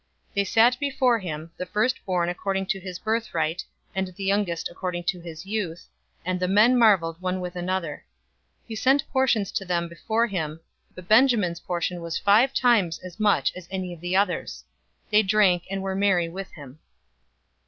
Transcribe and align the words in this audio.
043:033 0.29 0.33
They 0.33 0.43
sat 0.45 0.79
before 0.79 1.19
him, 1.19 1.51
the 1.57 1.65
firstborn 1.67 2.27
according 2.27 2.65
to 2.65 2.79
his 2.79 2.97
birthright, 2.97 3.63
and 3.93 4.07
the 4.07 4.23
youngest 4.23 4.67
according 4.67 5.03
to 5.03 5.19
his 5.21 5.45
youth, 5.45 5.85
and 6.25 6.39
the 6.39 6.47
men 6.47 6.75
marveled 6.75 7.21
one 7.21 7.39
with 7.39 7.55
another. 7.55 8.03
043:034 8.63 8.63
He 8.69 8.75
sent 8.77 9.09
portions 9.13 9.51
to 9.51 9.63
them 9.63 9.83
from 9.83 9.89
before 9.89 10.25
him, 10.25 10.59
but 10.95 11.07
Benjamin's 11.07 11.59
portion 11.59 12.01
was 12.01 12.17
five 12.17 12.51
times 12.51 12.97
as 13.03 13.19
much 13.19 13.51
as 13.55 13.67
any 13.69 13.93
of 13.93 14.01
theirs. 14.01 14.63
They 15.11 15.21
drank, 15.21 15.65
and 15.69 15.83
were 15.83 15.93
merry 15.93 16.27
with 16.29 16.49
him. 16.53 16.79